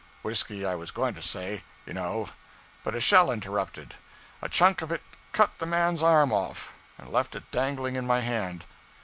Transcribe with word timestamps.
Whiskey, 0.23 0.65
I 0.65 0.73
was 0.73 0.89
going 0.89 1.13
to 1.13 1.21
say, 1.21 1.61
you 1.85 1.93
know, 1.93 2.31
but 2.83 2.95
a 2.95 2.99
shell 2.99 3.29
interrupted. 3.29 3.93
A 4.41 4.49
chunk 4.49 4.81
of 4.81 4.91
it 4.91 5.03
cut 5.31 5.59
the 5.59 5.67
man's 5.67 6.01
arm 6.01 6.33
off, 6.33 6.73
and 6.97 7.13
left 7.13 7.35
it 7.35 7.51
dangling 7.51 7.95
in 7.95 8.07
my 8.07 8.21
hand. 8.21 8.65